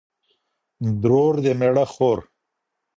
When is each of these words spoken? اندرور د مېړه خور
اندرور 0.83 1.33
د 1.43 1.45
مېړه 1.59 1.85
خور 1.93 2.19